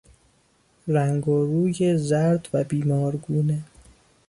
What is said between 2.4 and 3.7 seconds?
و بیمارگونه